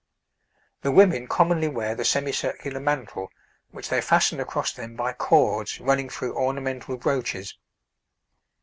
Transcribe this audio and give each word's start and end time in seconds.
The 0.81 0.91
women 0.91 1.27
commonly 1.27 1.67
wear 1.67 1.93
the 1.93 2.03
semicircular 2.03 2.79
mantle, 2.79 3.29
which 3.69 3.89
they 3.89 4.01
fasten 4.01 4.39
across 4.39 4.73
them 4.73 4.95
by 4.95 5.13
cords 5.13 5.79
running 5.79 6.09
through 6.09 6.35
ornamental 6.35 6.97
brooches. 6.97 7.53